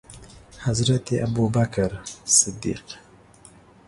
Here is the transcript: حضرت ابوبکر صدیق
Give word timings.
حضرت 0.59 1.13
ابوبکر 1.13 1.99
صدیق 2.25 2.83